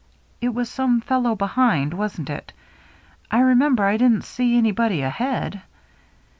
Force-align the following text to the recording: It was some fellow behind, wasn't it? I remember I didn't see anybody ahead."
It 0.41 0.49
was 0.55 0.67
some 0.67 0.99
fellow 0.99 1.35
behind, 1.35 1.93
wasn't 1.93 2.31
it? 2.31 2.53
I 3.29 3.37
remember 3.41 3.85
I 3.85 3.97
didn't 3.97 4.23
see 4.23 4.57
anybody 4.57 5.03
ahead." 5.03 5.61